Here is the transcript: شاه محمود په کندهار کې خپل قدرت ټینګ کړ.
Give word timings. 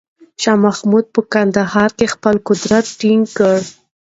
شاه 0.41 0.57
محمود 0.65 1.05
په 1.15 1.21
کندهار 1.33 1.89
کې 1.97 2.13
خپل 2.13 2.35
قدرت 2.47 2.85
ټینګ 2.99 3.23
کړ. 3.37 3.57